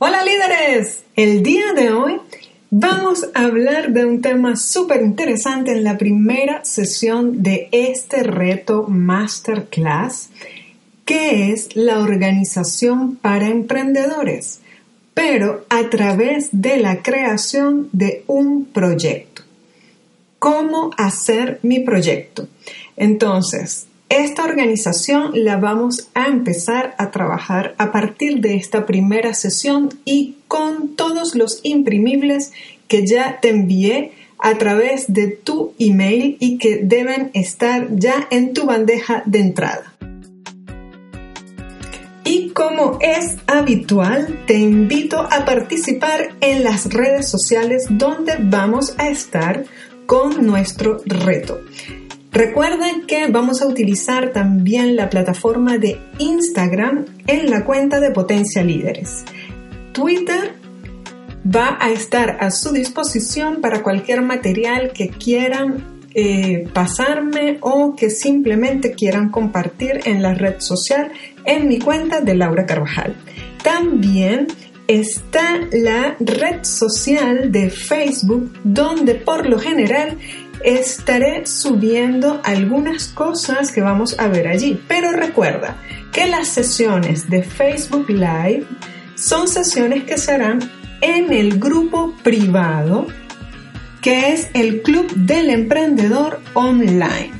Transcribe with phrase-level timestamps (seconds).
[0.00, 2.20] Hola líderes, el día de hoy
[2.68, 8.88] vamos a hablar de un tema súper interesante en la primera sesión de este reto
[8.88, 10.30] masterclass,
[11.04, 14.62] que es la organización para emprendedores,
[15.14, 19.42] pero a través de la creación de un proyecto.
[20.40, 22.48] ¿Cómo hacer mi proyecto?
[22.96, 23.86] Entonces,
[24.22, 30.36] esta organización la vamos a empezar a trabajar a partir de esta primera sesión y
[30.46, 32.52] con todos los imprimibles
[32.86, 38.52] que ya te envié a través de tu email y que deben estar ya en
[38.52, 39.94] tu bandeja de entrada.
[42.24, 49.08] Y como es habitual, te invito a participar en las redes sociales donde vamos a
[49.08, 49.64] estar
[50.06, 51.60] con nuestro reto.
[52.34, 58.64] Recuerden que vamos a utilizar también la plataforma de Instagram en la cuenta de Potencia
[58.64, 59.24] Líderes.
[59.92, 60.56] Twitter
[61.46, 68.10] va a estar a su disposición para cualquier material que quieran eh, pasarme o que
[68.10, 71.12] simplemente quieran compartir en la red social
[71.44, 73.14] en mi cuenta de Laura Carvajal.
[73.62, 74.48] También
[74.88, 80.18] está la red social de Facebook donde por lo general
[80.64, 84.80] estaré subiendo algunas cosas que vamos a ver allí.
[84.88, 85.76] Pero recuerda
[86.12, 88.66] que las sesiones de Facebook Live
[89.14, 90.58] son sesiones que se harán
[91.00, 93.06] en el grupo privado
[94.04, 97.32] que es el Club del Emprendedor Online.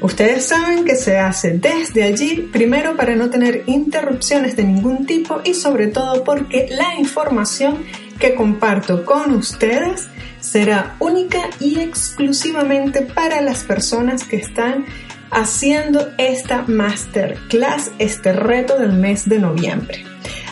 [0.00, 5.40] Ustedes saben que se hace desde allí, primero para no tener interrupciones de ningún tipo
[5.42, 7.78] y sobre todo porque la información
[8.18, 10.08] que comparto con ustedes
[10.40, 14.84] será única y exclusivamente para las personas que están
[15.30, 20.04] haciendo esta masterclass, este reto del mes de noviembre.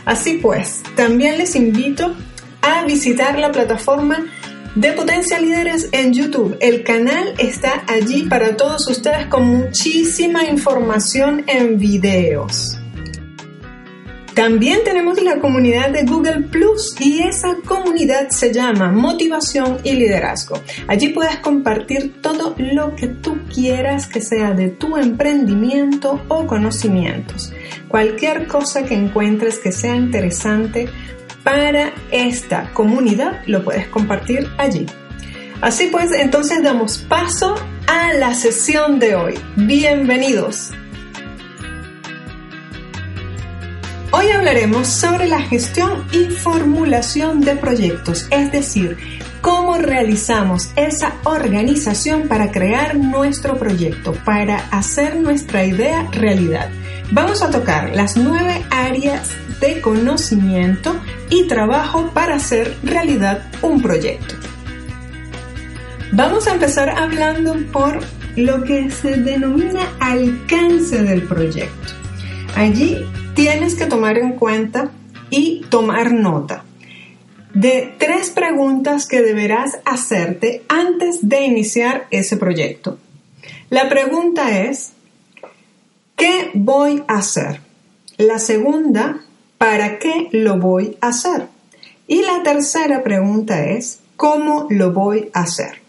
[0.04, 2.14] Así pues, también les invito
[2.62, 4.26] a visitar la plataforma
[4.74, 6.56] de Potencia Líderes en YouTube.
[6.60, 12.81] El canal está allí para todos ustedes con muchísima información en videos.
[14.34, 20.58] También tenemos la comunidad de Google Plus y esa comunidad se llama Motivación y Liderazgo.
[20.88, 27.52] Allí puedes compartir todo lo que tú quieras que sea de tu emprendimiento o conocimientos.
[27.88, 30.88] Cualquier cosa que encuentres que sea interesante
[31.44, 34.86] para esta comunidad lo puedes compartir allí.
[35.60, 37.54] Así pues, entonces damos paso
[37.86, 39.34] a la sesión de hoy.
[39.56, 40.72] Bienvenidos.
[44.32, 48.96] Hoy hablaremos sobre la gestión y formulación de proyectos, es decir,
[49.42, 56.70] cómo realizamos esa organización para crear nuestro proyecto, para hacer nuestra idea realidad.
[57.10, 64.34] Vamos a tocar las nueve áreas de conocimiento y trabajo para hacer realidad un proyecto.
[66.12, 68.00] Vamos a empezar hablando por
[68.36, 71.92] lo que se denomina alcance del proyecto.
[72.56, 73.04] Allí
[73.34, 74.90] tienes que tomar en cuenta
[75.30, 76.64] y tomar nota
[77.54, 82.98] de tres preguntas que deberás hacerte antes de iniciar ese proyecto.
[83.68, 84.92] La pregunta es,
[86.16, 87.60] ¿qué voy a hacer?
[88.16, 89.20] La segunda,
[89.58, 91.48] ¿para qué lo voy a hacer?
[92.06, 95.80] Y la tercera pregunta es, ¿cómo lo voy a hacer?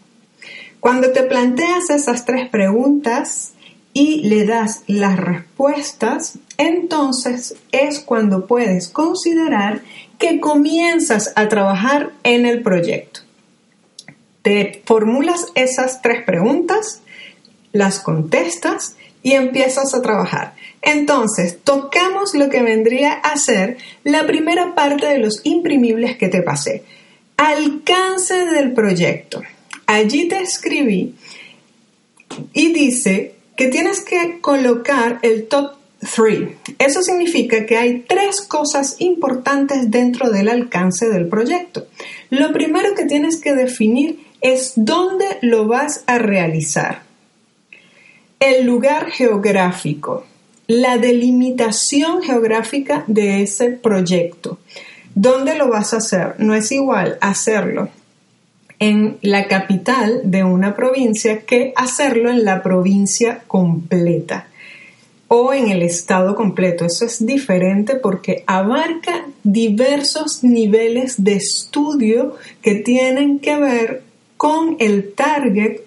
[0.79, 3.52] Cuando te planteas esas tres preguntas,
[3.93, 9.81] y le das las respuestas, entonces es cuando puedes considerar
[10.17, 13.21] que comienzas a trabajar en el proyecto.
[14.41, 17.01] Te formulas esas tres preguntas,
[17.71, 20.55] las contestas y empiezas a trabajar.
[20.81, 26.41] Entonces, tocamos lo que vendría a ser la primera parte de los imprimibles que te
[26.41, 26.83] pasé.
[27.37, 29.41] Alcance del proyecto.
[29.85, 31.15] Allí te escribí
[32.53, 36.49] y dice que tienes que colocar el top 3.
[36.79, 41.87] Eso significa que hay tres cosas importantes dentro del alcance del proyecto.
[42.29, 47.03] Lo primero que tienes que definir es dónde lo vas a realizar.
[48.39, 50.25] El lugar geográfico,
[50.67, 54.59] la delimitación geográfica de ese proyecto.
[55.15, 56.35] ¿Dónde lo vas a hacer?
[56.39, 57.89] No es igual hacerlo
[58.83, 64.47] en la capital de una provincia que hacerlo en la provincia completa
[65.29, 66.83] o en el estado completo.
[66.83, 74.03] Eso es diferente porque abarca diversos niveles de estudio que tienen que ver
[74.35, 75.79] con el target,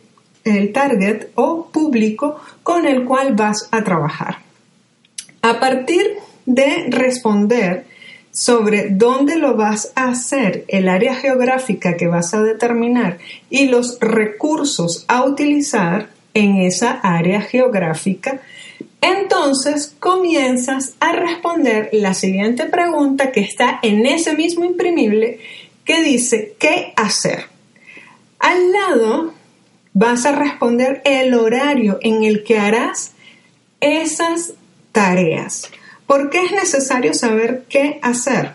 [0.44, 4.38] el target o público con el cual vas a trabajar.
[5.42, 6.16] A partir
[6.46, 7.84] de responder
[8.36, 13.16] sobre dónde lo vas a hacer, el área geográfica que vas a determinar
[13.48, 18.42] y los recursos a utilizar en esa área geográfica,
[19.00, 25.40] entonces comienzas a responder la siguiente pregunta que está en ese mismo imprimible
[25.86, 27.46] que dice ¿qué hacer?
[28.38, 29.32] Al lado
[29.94, 33.12] vas a responder el horario en el que harás
[33.80, 34.52] esas
[34.92, 35.70] tareas.
[36.06, 38.52] ¿Por qué es necesario saber qué hacer?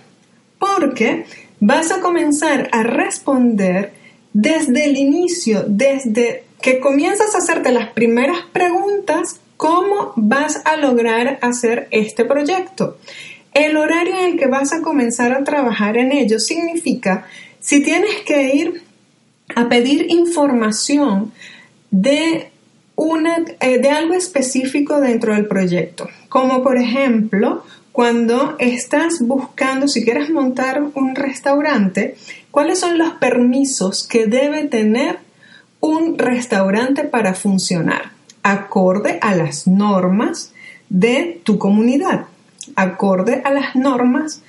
[0.57, 1.25] Porque
[1.59, 3.93] vas a comenzar a responder
[4.33, 11.39] desde el inicio, desde que comienzas a hacerte las primeras preguntas, cómo vas a lograr
[11.41, 12.97] hacer este proyecto.
[13.53, 17.27] El horario en el que vas a comenzar a trabajar en ello significa
[17.59, 18.83] si tienes que ir
[19.55, 21.33] a pedir información
[21.91, 22.49] de,
[22.95, 30.05] una, eh, de algo específico dentro del proyecto, como por ejemplo cuando estás buscando, si
[30.05, 32.15] quieres montar un restaurante,
[32.51, 35.19] cuáles son los permisos que debe tener
[35.81, 38.11] un restaurante para funcionar,
[38.43, 40.53] acorde a las normas
[40.87, 42.27] de tu comunidad,
[42.77, 44.41] acorde a las normas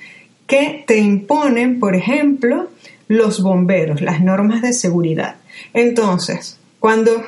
[0.46, 2.70] que te imponen, por ejemplo,
[3.08, 5.34] los bomberos, las normas de seguridad.
[5.74, 7.24] Entonces, cuando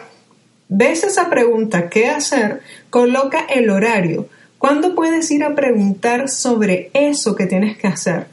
[0.69, 2.61] ves esa pregunta, ¿qué hacer?
[2.89, 4.29] Coloca el horario.
[4.65, 8.29] ¿Cuándo puedes ir a preguntar sobre eso que tienes que hacer?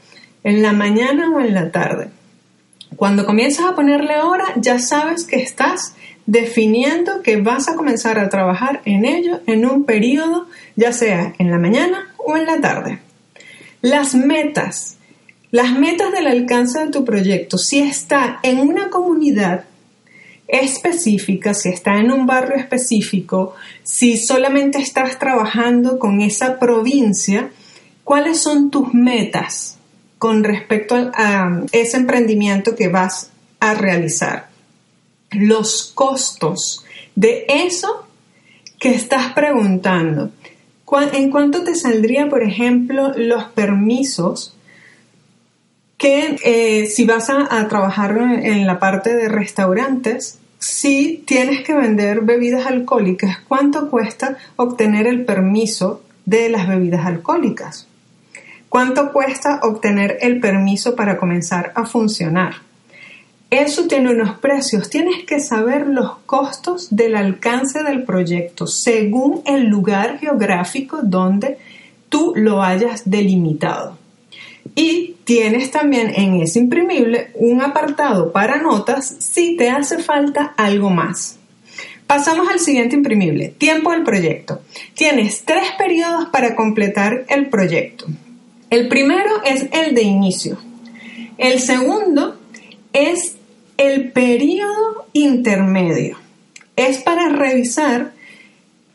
[0.45, 2.07] ¿En la mañana o en la tarde?
[2.95, 5.93] Cuando comienzas a ponerle hora, ya sabes que estás
[6.25, 10.47] definiendo que vas a comenzar a trabajar en ello en un periodo,
[10.77, 12.99] ya sea en la mañana o en la tarde.
[13.81, 14.95] Las metas.
[15.51, 19.65] Las metas del alcance de tu proyecto, si está en una comunidad
[20.51, 27.49] específica, si está en un barrio específico, si solamente estás trabajando con esa provincia,
[28.03, 29.77] ¿cuáles son tus metas
[30.17, 33.31] con respecto a, ese emprendimiento que vas
[33.61, 34.49] a realizar?
[35.31, 38.05] Los costos de eso
[38.77, 40.31] que estás preguntando.
[41.13, 44.57] ¿En cuánto te saldría, por ejemplo, los permisos
[45.97, 52.21] que eh, si vas a, trabajar en la parte de restaurantes, si tienes que vender
[52.21, 57.87] bebidas alcohólicas, ¿cuánto cuesta obtener el permiso de las bebidas alcohólicas?
[58.69, 62.57] ¿Cuánto cuesta obtener el permiso para comenzar a funcionar?
[63.49, 64.91] Eso tiene unos precios.
[64.91, 71.57] Tienes que saber los costos del alcance del proyecto según el lugar geográfico donde
[72.07, 73.97] tú lo hayas delimitado.
[74.75, 80.89] Y tienes también en ese imprimible un apartado para notas si te hace falta algo
[80.89, 81.37] más.
[82.07, 84.61] Pasamos al siguiente imprimible, tiempo del proyecto.
[84.93, 88.05] Tienes tres periodos para completar el proyecto.
[88.69, 90.57] El primero es el de inicio.
[91.37, 92.37] El segundo
[92.93, 93.37] es
[93.77, 96.17] el periodo intermedio.
[96.75, 98.13] Es para revisar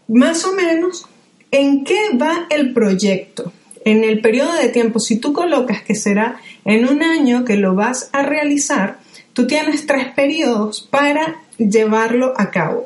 [0.09, 1.07] más o menos
[1.51, 3.53] en qué va el proyecto
[3.87, 7.77] en el periodo de tiempo, si tú colocas que será en un año que lo
[7.77, 8.99] vas a realizar,
[9.33, 12.85] tú tienes tres periodos para llevarlo a cabo.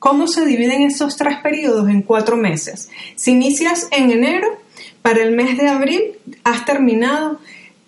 [0.00, 1.88] ¿Cómo se dividen esos tres periodos?
[1.88, 2.90] En cuatro meses.
[3.14, 4.48] Si inicias en enero,
[5.02, 6.02] para el mes de abril
[6.42, 7.38] has terminado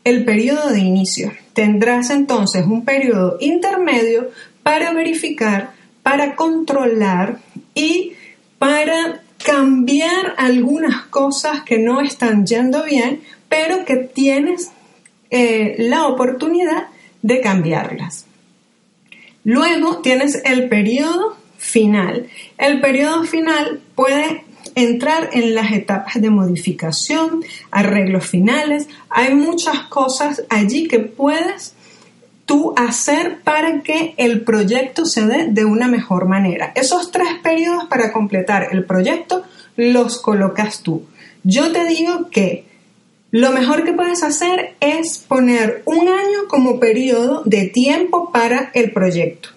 [0.05, 1.33] el periodo de inicio.
[1.53, 4.31] Tendrás entonces un periodo intermedio
[4.63, 5.73] para verificar,
[6.05, 7.41] para controlar
[7.75, 8.13] y
[8.61, 14.71] para cambiar algunas cosas que no están yendo bien, pero que tienes
[15.29, 16.85] eh, la oportunidad
[17.23, 18.27] de cambiarlas.
[19.43, 22.29] Luego tienes el periodo final.
[22.59, 24.45] El periodo final puede
[24.77, 27.43] entrar en las etapas de modificación,
[27.73, 28.89] arreglos finales.
[29.09, 31.75] Hay muchas cosas allí que puedes
[32.51, 36.73] tú hacer para que el proyecto se dé de una mejor manera.
[36.75, 39.45] Esos tres periodos para completar el proyecto
[39.77, 41.07] los colocas tú.
[41.45, 42.65] Yo te digo que
[43.31, 48.91] lo mejor que puedes hacer es poner un año como periodo de tiempo para el
[48.91, 49.51] proyecto.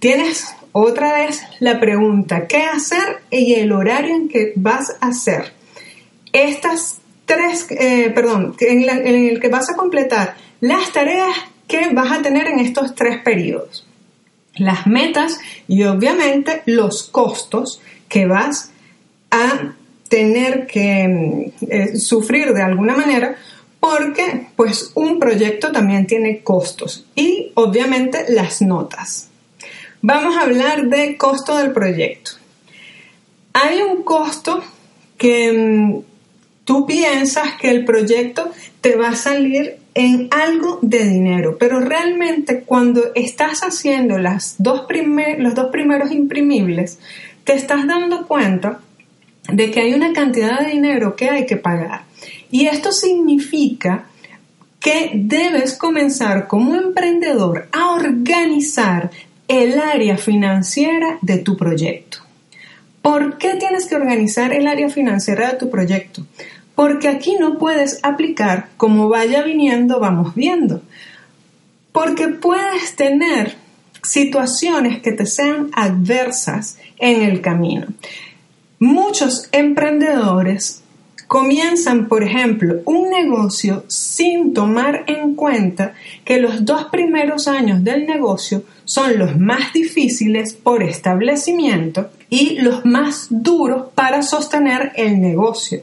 [0.00, 5.52] Tienes otra vez la pregunta, ¿qué hacer y el horario en que vas a hacer?
[6.32, 11.53] Estas tres, eh, perdón, en, en el que vas a completar las tareas
[11.92, 13.86] vas a tener en estos tres periodos.
[14.56, 18.70] Las metas y obviamente los costos que vas
[19.30, 19.74] a
[20.08, 23.36] tener que mm, eh, sufrir de alguna manera
[23.80, 29.28] porque pues un proyecto también tiene costos y obviamente las notas.
[30.00, 32.32] Vamos a hablar de costo del proyecto.
[33.52, 34.62] Hay un costo
[35.18, 36.00] que mm,
[36.64, 38.50] tú piensas que el proyecto
[38.80, 44.86] te va a salir en algo de dinero, pero realmente cuando estás haciendo las dos
[45.38, 46.98] los dos primeros imprimibles,
[47.44, 48.80] te estás dando cuenta
[49.52, 52.04] de que hay una cantidad de dinero que hay que pagar.
[52.50, 54.06] Y esto significa
[54.80, 59.10] que debes comenzar como emprendedor a organizar
[59.48, 62.18] el área financiera de tu proyecto.
[63.02, 66.26] ¿Por qué tienes que organizar el área financiera de tu proyecto?
[66.74, 70.82] Porque aquí no puedes aplicar como vaya viniendo, vamos viendo.
[71.92, 73.56] Porque puedes tener
[74.02, 77.86] situaciones que te sean adversas en el camino.
[78.78, 80.82] Muchos emprendedores
[81.26, 88.06] comienzan, por ejemplo, un negocio sin tomar en cuenta que los dos primeros años del
[88.06, 95.82] negocio son los más difíciles por establecimiento y los más duros para sostener el negocio,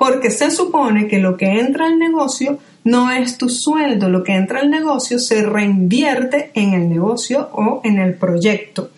[0.00, 4.32] porque se supone que lo que entra al negocio no es tu sueldo, lo que
[4.32, 8.92] entra al negocio se reinvierte en el negocio o en el proyecto.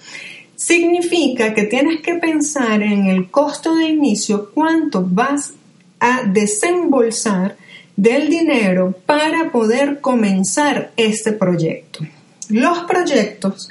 [0.55, 5.55] Significa que tienes que pensar en el costo de inicio, cuánto vas
[5.99, 7.57] a desembolsar
[7.97, 12.07] del dinero para poder comenzar este proyecto.
[12.49, 13.71] Los proyectos,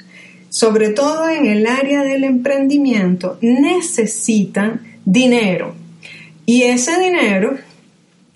[0.50, 5.80] sobre todo en el área del emprendimiento, necesitan dinero.
[6.46, 7.58] Y ese dinero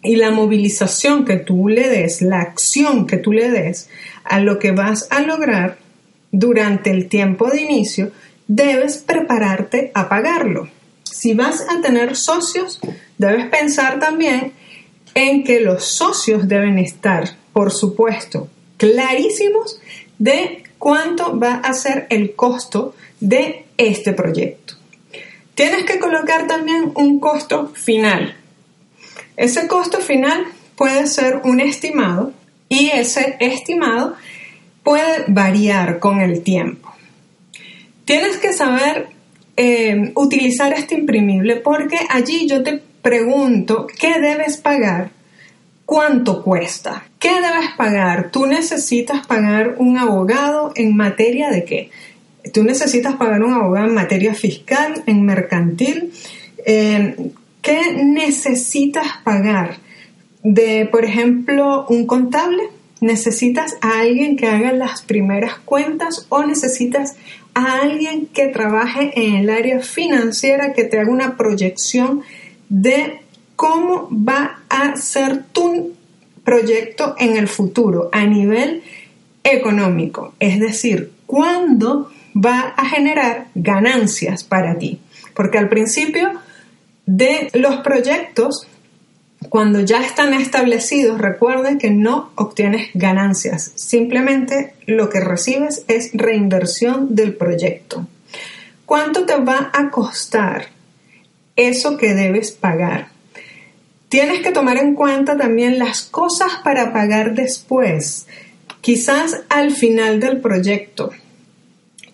[0.02, 3.88] y la movilización que tú le des, la acción que tú le des
[4.24, 5.78] a lo que vas a lograr
[6.30, 8.12] durante el tiempo de inicio,
[8.46, 10.68] debes prepararte a pagarlo.
[11.02, 12.80] Si vas a tener socios,
[13.18, 14.52] debes pensar también
[15.14, 19.80] en que los socios deben estar, por supuesto, clarísimos
[20.18, 24.75] de cuánto va a ser el costo de este proyecto.
[25.56, 28.36] Tienes que colocar también un costo final.
[29.38, 30.44] Ese costo final
[30.76, 32.34] puede ser un estimado
[32.68, 34.16] y ese estimado
[34.82, 36.92] puede variar con el tiempo.
[38.04, 39.08] Tienes que saber
[39.56, 45.08] eh, utilizar este imprimible porque allí yo te pregunto qué debes pagar,
[45.86, 48.30] cuánto cuesta, qué debes pagar.
[48.30, 51.90] Tú necesitas pagar un abogado en materia de qué.
[52.52, 56.12] Tú necesitas pagar un abogado en materia fiscal, en mercantil.
[56.64, 57.30] Eh,
[57.62, 59.78] ¿Qué necesitas pagar?
[60.42, 62.62] De, por ejemplo, un contable.
[63.00, 67.16] ¿Necesitas a alguien que haga las primeras cuentas o necesitas
[67.54, 72.22] a alguien que trabaje en el área financiera, que te haga una proyección
[72.68, 73.20] de
[73.56, 75.94] cómo va a ser tu
[76.44, 78.82] proyecto en el futuro a nivel
[79.42, 85.00] económico, es decir, cuándo va a generar ganancias para ti.
[85.34, 86.32] Porque al principio
[87.06, 88.66] de los proyectos
[89.48, 97.14] cuando ya están establecidos, recuerden que no obtienes ganancias, simplemente lo que recibes es reinversión
[97.14, 98.06] del proyecto.
[98.86, 100.66] ¿Cuánto te va a costar
[101.54, 103.08] eso que debes pagar?
[104.08, 108.26] Tienes que tomar en cuenta también las cosas para pagar después,
[108.80, 111.10] quizás al final del proyecto.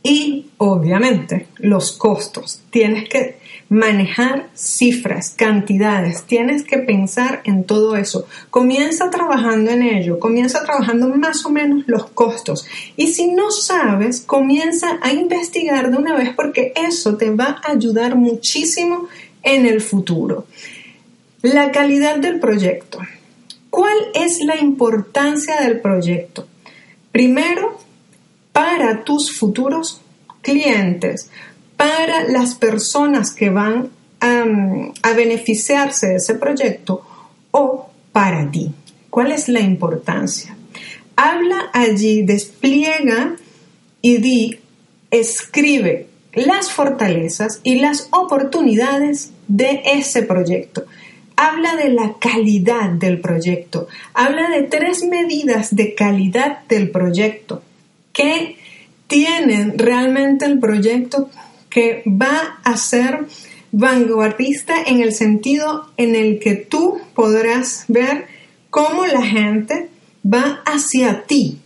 [0.02, 2.62] Y obviamente los costos.
[2.70, 3.36] Tienes que
[3.72, 8.26] manejar cifras, cantidades, tienes que pensar en todo eso.
[8.50, 12.66] Comienza trabajando en ello, comienza trabajando más o menos los costos.
[12.96, 17.72] Y si no sabes, comienza a investigar de una vez porque eso te va a
[17.72, 19.08] ayudar muchísimo
[19.42, 20.46] en el futuro.
[21.40, 22.98] La calidad del proyecto.
[23.70, 26.46] ¿Cuál es la importancia del proyecto?
[27.10, 27.78] Primero,
[28.72, 30.00] para tus futuros
[30.40, 31.28] clientes,
[31.76, 34.44] para las personas que van a,
[35.14, 37.04] beneficiarse de ese proyecto
[37.50, 38.72] o para ti.
[39.10, 40.56] ¿Cuál es la importancia?
[41.16, 43.36] Habla allí, despliega
[44.00, 44.58] y di,
[45.10, 50.86] escribe las fortalezas y las oportunidades de ese proyecto.
[51.36, 53.86] Habla de la calidad del proyecto.
[54.14, 57.62] Habla de tres medidas de calidad del proyecto.
[58.12, 58.56] ¿Qué
[59.12, 61.28] tienen realmente el proyecto
[61.68, 63.26] que va a ser
[63.70, 68.24] vanguardista en el sentido en el que tú podrás ver
[68.70, 69.90] cómo la gente
[70.24, 71.58] va hacia ti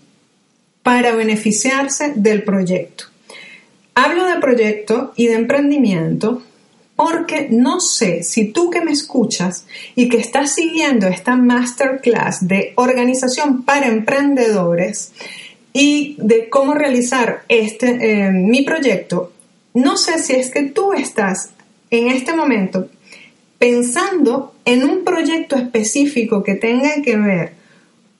[0.82, 3.04] para beneficiarse del proyecto.
[3.94, 6.42] Hablo de proyecto y de emprendimiento
[6.96, 12.72] porque no sé si tú que me escuchas y que estás siguiendo esta masterclass de
[12.74, 15.12] organización para emprendedores
[15.78, 19.32] y de cómo realizar este eh, mi proyecto
[19.74, 21.50] no sé si es que tú estás
[21.90, 22.88] en este momento
[23.58, 27.52] pensando en un proyecto específico que tenga que ver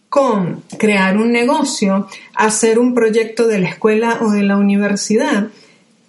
[0.08, 5.48] con crear un negocio, hacer un proyecto de la escuela o de la universidad,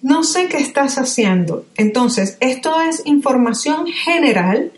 [0.01, 1.65] no sé qué estás haciendo.
[1.75, 4.71] Entonces, esto es información general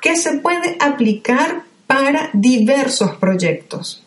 [0.00, 4.01] que se puede aplicar para diversos proyectos.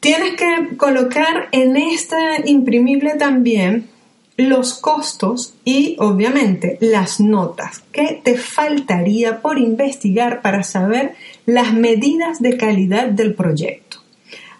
[0.00, 3.88] Tienes que colocar en esta imprimible también
[4.36, 12.40] los costos y obviamente las notas que te faltaría por investigar para saber las medidas
[12.40, 13.98] de calidad del proyecto.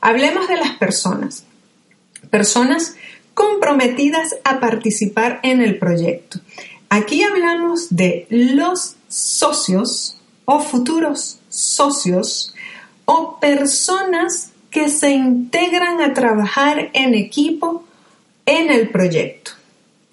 [0.01, 1.45] Hablemos de las personas.
[2.31, 2.97] Personas
[3.35, 6.41] comprometidas a participar en el proyecto.
[6.89, 12.53] Aquí hablamos de los socios o futuros socios
[13.05, 17.83] o personas que se integran a trabajar en equipo
[18.47, 19.51] en el proyecto.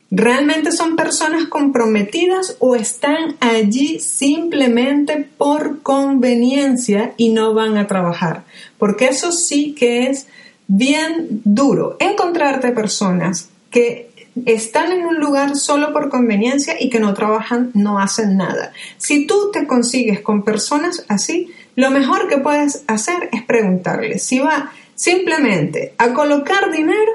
[0.10, 8.44] ¿Realmente son personas comprometidas o están allí simplemente por conveniencia y no van a trabajar?
[8.80, 10.26] Porque eso sí que es
[10.66, 14.10] bien duro, encontrarte personas que
[14.48, 18.74] están en un lugar solo por conveniencia y que no trabajan, no hacen nada.
[18.98, 24.40] Si tú te consigues con personas así, lo mejor que puedes hacer es preguntarles si
[24.40, 27.12] va simplemente a colocar dinero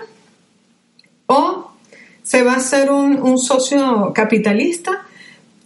[1.27, 1.71] o
[2.23, 5.03] se va a ser un, socio capitalista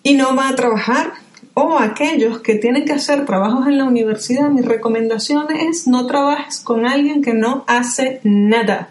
[0.03, 1.13] y no va a trabajar
[1.55, 6.61] o aquellos que tienen que hacer trabajos en la universidad, mi recomendación es no trabajes
[6.61, 8.89] con alguien que no hace nada,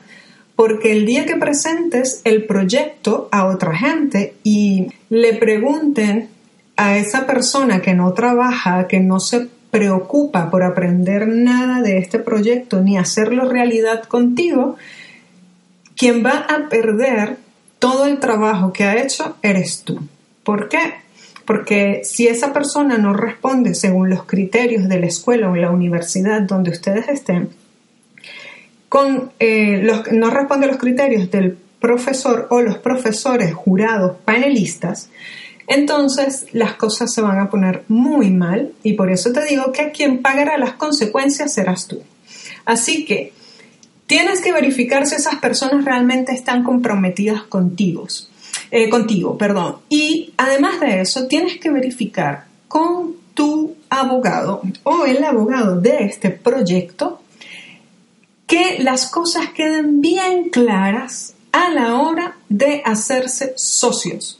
[0.56, 6.30] porque el día que presentes el proyecto a otra gente y le pregunten
[6.78, 12.20] a esa persona que no trabaja, que no se preocupa por aprender nada de este
[12.20, 14.76] proyecto ni hacerlo realidad contigo,
[15.98, 17.38] quien va a perder
[17.80, 20.00] todo el trabajo que ha hecho eres tú.
[20.44, 20.78] ¿Por qué?
[21.46, 26.44] Porque si esa persona no responde según los criterios de la escuela o la universidad
[26.44, 27.50] donde ustedes estén,
[28.90, 35.10] con, eh, los, no responde a los criterios del profesor o los profesores jurados panelistas,
[35.68, 39.92] entonces las cosas se van a poner muy mal y por eso te digo que
[39.92, 42.02] quien pagará las consecuencias serás tú.
[42.66, 43.34] Así que
[44.06, 48.06] Tienes que verificar si esas personas realmente están comprometidas contigo,
[48.70, 49.78] eh, contigo, perdón.
[49.90, 56.30] Y además de eso, tienes que verificar con tu abogado o el abogado de este
[56.30, 57.22] proyecto
[58.46, 64.40] que las cosas queden bien claras a la hora de hacerse socios.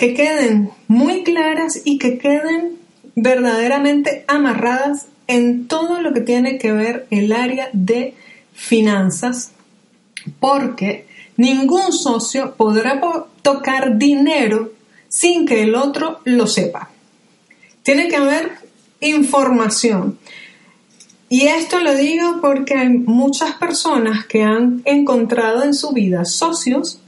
[0.00, 2.78] Que queden muy claras y que queden
[3.14, 8.14] verdaderamente amarradas en todo lo que tiene que ver el área de
[8.54, 9.52] finanzas
[10.38, 12.98] porque ningún socio podrá
[13.42, 14.72] tocar dinero
[15.08, 16.90] sin que el otro lo sepa.
[17.82, 18.52] Tiene que haber
[19.00, 20.18] información.
[21.28, 27.00] Y esto lo digo porque hay muchas personas que han encontrado en su vida socios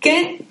[0.00, 0.42] que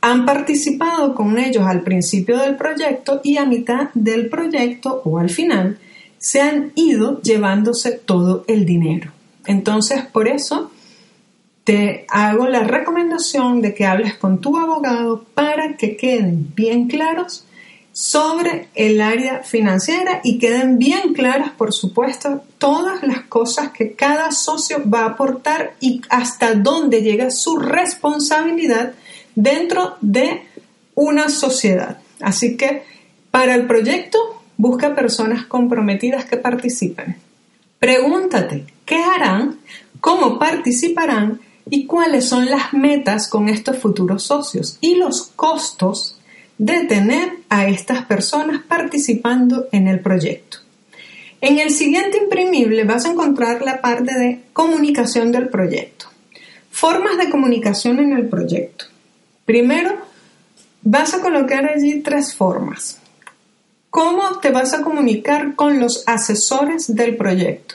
[0.00, 5.30] han participado con ellos al principio del proyecto y a mitad del proyecto o al
[5.30, 5.78] final
[6.18, 9.10] se han ido llevándose todo el dinero.
[9.46, 10.70] Entonces, por eso
[11.64, 17.46] te hago la recomendación de que hables con tu abogado para que queden bien claros
[17.92, 24.30] sobre el área financiera y queden bien claras, por supuesto, todas las cosas que cada
[24.32, 28.94] socio va a aportar y hasta dónde llega su responsabilidad
[29.42, 30.42] dentro de
[30.94, 31.98] una sociedad.
[32.20, 32.82] Así que
[33.30, 34.18] para el proyecto
[34.56, 37.16] busca personas comprometidas que participen.
[37.78, 39.58] Pregúntate, ¿qué harán?
[40.00, 41.40] ¿Cómo participarán?
[41.70, 44.76] ¿Y cuáles son las metas con estos futuros socios?
[44.80, 46.16] Y los costos
[46.58, 50.58] de tener a estas personas participando en el proyecto.
[51.40, 56.06] En el siguiente imprimible vas a encontrar la parte de comunicación del proyecto.
[56.70, 58.89] Formas de comunicación en el proyecto.
[59.50, 59.96] Primero,
[60.80, 63.00] vas a colocar allí tres formas.
[63.90, 67.74] ¿Cómo te vas a comunicar con los asesores del proyecto?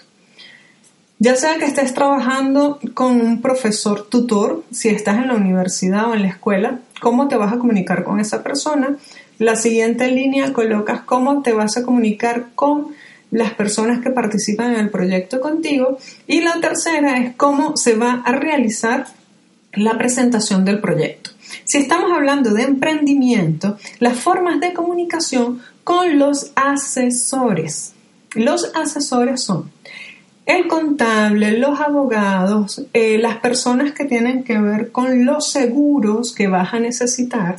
[1.19, 6.13] Ya sea que estés trabajando con un profesor tutor, si estás en la universidad o
[6.13, 8.95] en la escuela, ¿cómo te vas a comunicar con esa persona?
[9.37, 12.95] La siguiente línea colocas cómo te vas a comunicar con
[13.31, 15.97] las personas que participan en el proyecto contigo.
[16.25, 19.07] Y la tercera es cómo se va a realizar
[19.73, 21.34] la presentación del proyecto.
[21.63, 27.93] Si estamos hablando de emprendimiento, las formas de comunicación con los asesores.
[28.33, 29.71] Los asesores son
[30.45, 36.47] el contable, los abogados, eh, las personas que tienen que ver con los seguros que
[36.47, 37.57] vas a necesitar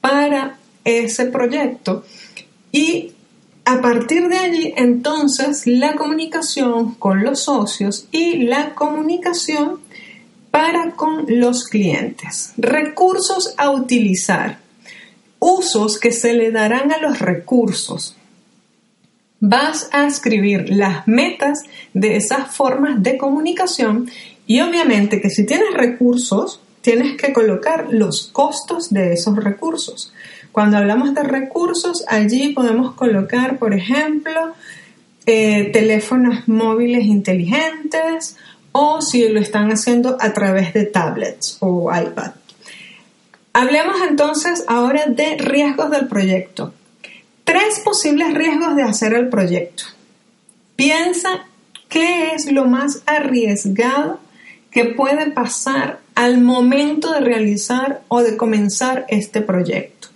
[0.00, 2.04] para ese proyecto
[2.72, 3.12] y
[3.66, 9.80] a partir de allí, entonces, la comunicación con los socios y la comunicación
[10.54, 12.52] para con los clientes.
[12.56, 14.58] Recursos a utilizar.
[15.40, 18.16] Usos que se le darán a los recursos.
[19.40, 24.08] Vas a escribir las metas de esas formas de comunicación
[24.46, 30.14] y obviamente que si tienes recursos, tienes que colocar los costos de esos recursos.
[30.52, 34.54] Cuando hablamos de recursos, allí podemos colocar, por ejemplo,
[35.26, 38.36] eh, teléfonos móviles inteligentes
[38.76, 42.32] o si lo están haciendo a través de tablets o iPad.
[43.52, 46.74] Hablemos entonces ahora de riesgos del proyecto.
[47.44, 49.84] Tres posibles riesgos de hacer el proyecto.
[50.74, 51.46] Piensa
[51.88, 54.18] qué es lo más arriesgado
[54.72, 60.08] que puede pasar al momento de realizar o de comenzar este proyecto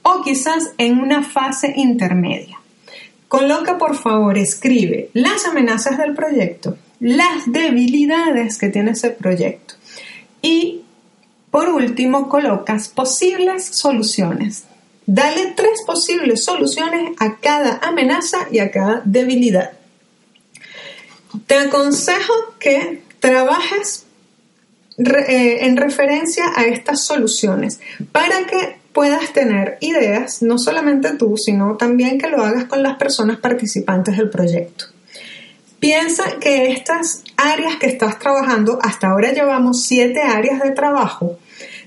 [0.00, 2.58] o quizás en una fase intermedia.
[3.28, 9.74] Coloca por favor, escribe las amenazas del proyecto, las debilidades que tiene ese proyecto
[10.42, 10.82] y
[11.50, 14.64] por último colocas posibles soluciones.
[15.06, 19.72] Dale tres posibles soluciones a cada amenaza y a cada debilidad.
[21.46, 24.04] Te aconsejo que trabajes
[24.98, 27.80] eh, en referencia a estas soluciones
[28.12, 32.96] para que puedas tener ideas, no solamente tú, sino también que lo hagas con las
[32.96, 34.86] personas participantes del proyecto.
[35.78, 41.38] Piensa que estas áreas que estás trabajando, hasta ahora llevamos siete áreas de trabajo,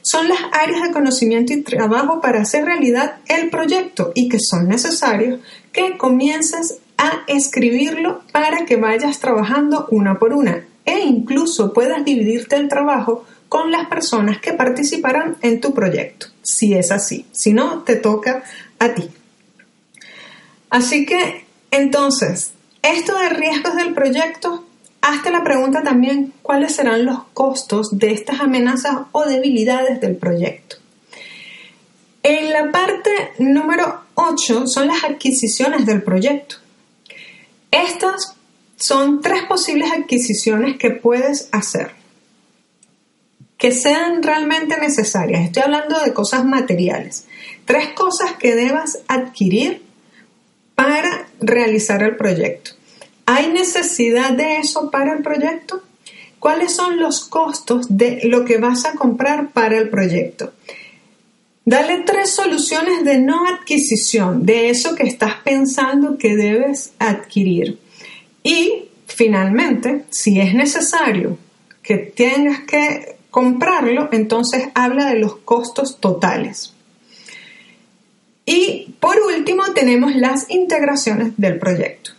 [0.01, 4.67] son las áreas de conocimiento y trabajo para hacer realidad el proyecto y que son
[4.67, 5.39] necesarios
[5.71, 12.55] que comiences a escribirlo para que vayas trabajando una por una e incluso puedas dividirte
[12.55, 17.25] el trabajo con las personas que participarán en tu proyecto, si es así.
[17.31, 18.43] Si no, te toca
[18.77, 19.09] a ti.
[20.69, 24.65] Así que, entonces, esto de riesgos del proyecto,
[25.01, 30.77] hazte la pregunta también, ¿cuáles serán los costos de estas amenazas o debilidades del proyecto?
[32.23, 36.57] En la parte número 8 son las adquisiciones del proyecto.
[37.71, 38.35] Estas
[38.75, 41.99] son tres posibles adquisiciones que puedes hacer
[43.59, 45.41] que sean realmente necesarias.
[45.43, 47.27] Estoy hablando de cosas materiales.
[47.65, 49.83] Tres cosas que debas adquirir
[50.75, 52.71] para realizar el proyecto.
[53.25, 55.83] ¿Hay necesidad de eso para el proyecto?
[56.39, 60.53] ¿Cuáles son los costos de lo que vas a comprar para el proyecto?
[61.65, 67.77] Dale tres soluciones de no adquisición de eso que estás pensando que debes adquirir.
[68.41, 71.37] Y finalmente, si es necesario
[71.83, 76.73] que tengas que comprarlo, entonces habla de los costos totales.
[78.49, 82.13] Y por último tenemos las integraciones del proyecto.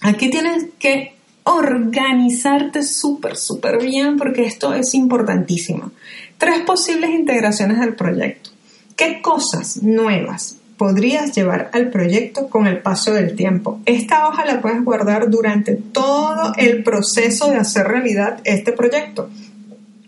[0.00, 5.92] Aquí tienes que organizarte súper, súper bien porque esto es importantísimo.
[6.36, 8.50] Tres posibles integraciones del proyecto.
[8.96, 13.80] ¿Qué cosas nuevas podrías llevar al proyecto con el paso del tiempo?
[13.86, 19.30] Esta hoja la puedes guardar durante todo el proceso de hacer realidad este proyecto.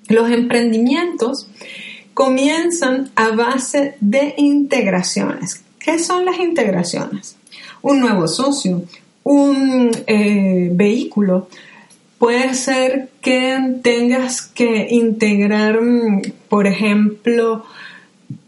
[0.08, 1.48] Los emprendimientos
[2.18, 5.62] comienzan a base de integraciones.
[5.78, 7.36] ¿Qué son las integraciones?
[7.80, 8.82] Un nuevo socio,
[9.22, 11.48] un eh, vehículo.
[12.18, 15.78] Puede ser que tengas que integrar,
[16.48, 17.64] por ejemplo,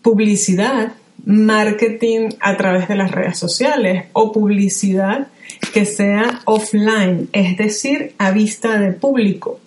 [0.03, 5.29] publicidad, marketing a través de las redes sociales o publicidad
[5.73, 9.61] que sea offline, es decir, a vista de público.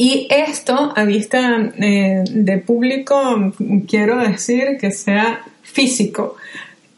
[0.00, 3.52] Y esto, a vista eh, de público,
[3.88, 6.36] quiero decir que sea físico.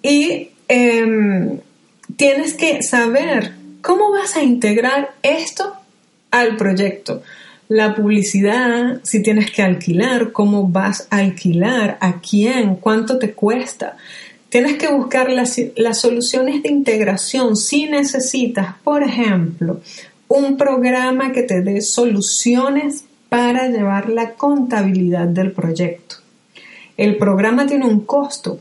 [0.02, 1.60] Y em,
[2.16, 5.72] tienes que saber cómo vas a integrar esto
[6.30, 7.22] al proyecto.
[7.68, 13.96] La publicidad, si tienes que alquilar, cómo vas a alquilar, a quién, cuánto te cuesta.
[14.50, 19.80] Tienes que buscar las, las soluciones de integración si necesitas, por ejemplo,
[20.30, 26.16] un programa que te dé soluciones para llevar la contabilidad del proyecto.
[26.96, 28.60] El programa tiene un costo.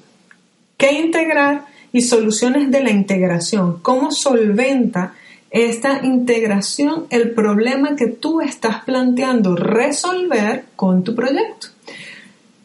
[0.77, 1.65] ¿Qué integrar?
[1.91, 3.81] Y soluciones de la integración.
[3.83, 5.13] ¿Cómo solventa
[5.51, 11.67] esta integración el problema que tú estás planteando resolver con tu proyecto?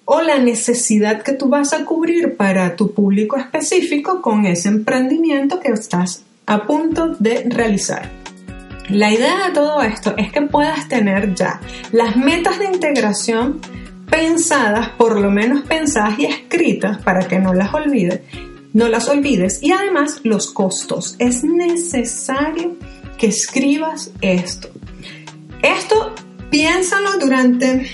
[0.07, 5.61] O la necesidad que tú vas a cubrir para tu público específico con ese emprendimiento
[5.61, 8.24] que estás a punto de realizar.
[8.89, 13.61] La idea de todo esto es que puedas tener ya las metas de integración
[14.11, 18.21] pensadas, por lo menos pensadas y escritas para que no las olvides,
[18.75, 19.63] no las olvides.
[19.63, 21.17] Y además los costos.
[21.19, 22.77] Es necesario
[23.17, 24.69] que escribas esto.
[25.63, 26.15] Esto
[26.51, 27.91] piénsalo durante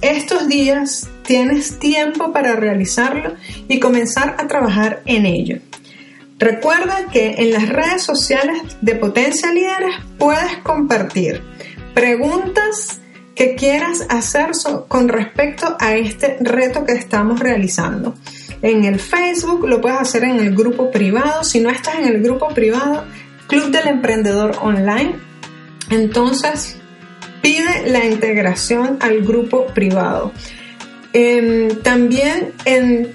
[0.00, 1.08] estos días.
[1.22, 3.34] Tienes tiempo para realizarlo
[3.68, 5.58] y comenzar a trabajar en ello.
[6.38, 11.42] Recuerda que en las redes sociales de Potencia Líderes puedes compartir
[11.94, 13.00] preguntas
[13.34, 14.50] que quieras hacer
[14.88, 18.14] con respecto a este reto que estamos realizando.
[18.62, 21.44] En el Facebook lo puedes hacer en el grupo privado.
[21.44, 23.04] Si no estás en el grupo privado,
[23.46, 25.16] Club del Emprendedor Online,
[25.90, 26.76] entonces
[27.42, 30.32] pide la integración al grupo privado.
[31.16, 32.54] Em, también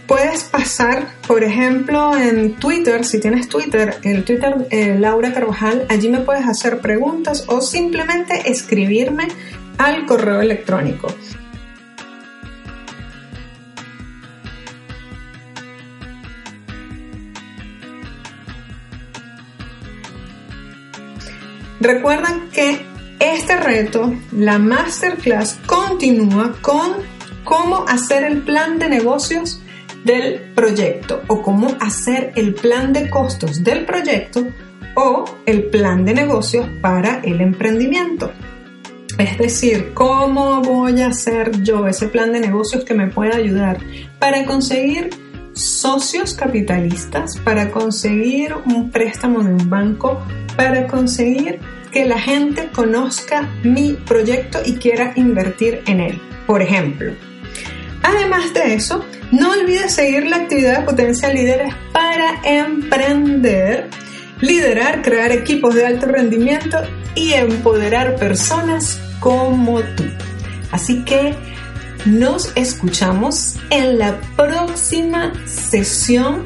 [0.08, 6.08] puedes pasar, por ejemplo, en Twitter, si tienes Twitter, el Twitter eh, Laura Carvajal, allí
[6.08, 9.28] me puedes hacer preguntas o simplemente escribirme
[9.78, 11.10] al correo electrónico.
[21.82, 22.86] Recuerda que
[23.20, 27.19] este reto, la masterclass, continúa con
[27.50, 29.60] cómo hacer el plan de negocios
[30.06, 34.46] del proyecto o cómo hacer el plan de costos del proyecto
[34.94, 38.32] o el plan de negocios para el emprendimiento.
[39.18, 43.80] Es decir, ¿cómo voy a hacer yo ese plan de negocios que me pueda ayudar
[44.20, 45.10] para conseguir
[45.54, 50.22] socios capitalistas, para conseguir un préstamo de un banco,
[50.56, 51.60] para conseguir
[51.92, 56.22] que la gente conozca mi proyecto y quiera invertir en él?
[56.46, 57.14] Por ejemplo,
[58.04, 63.90] Además de eso, no olvides seguir la actividad de Potencia Líderes para emprender,
[64.42, 66.78] liderar, crear equipos de alto rendimiento
[67.16, 70.06] y empoderar personas como tú.
[70.72, 71.36] Así que
[72.06, 76.44] nos escuchamos en la próxima sesión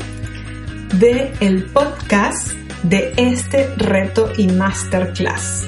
[0.98, 2.52] del el podcast
[2.84, 5.66] de este reto y masterclass.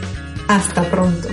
[0.47, 1.29] Hasta pronto.